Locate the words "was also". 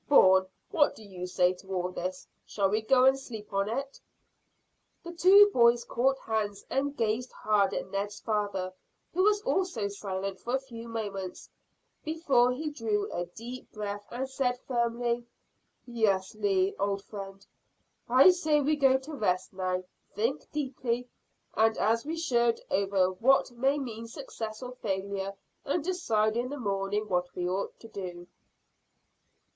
9.21-9.87